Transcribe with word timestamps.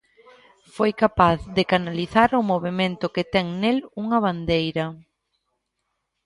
Foi 0.75 0.91
capaz 1.03 1.39
de 1.55 1.63
canalizar 1.71 2.29
o 2.39 2.47
movemento 2.51 3.05
que 3.15 3.23
ten 3.33 3.47
nel 3.61 3.77
nunha 3.95 4.19
bandeira. 4.27 4.85